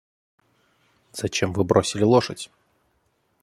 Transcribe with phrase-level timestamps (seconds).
[1.11, 2.49] Зачем Вы бросили лошадь?